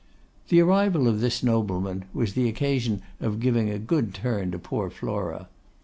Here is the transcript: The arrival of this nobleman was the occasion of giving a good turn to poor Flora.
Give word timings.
The 0.49 0.59
arrival 0.61 1.07
of 1.07 1.21
this 1.21 1.43
nobleman 1.43 2.05
was 2.11 2.33
the 2.33 2.49
occasion 2.49 3.03
of 3.19 3.39
giving 3.39 3.69
a 3.69 3.77
good 3.77 4.15
turn 4.15 4.49
to 4.49 4.57
poor 4.57 4.89
Flora. 4.89 5.47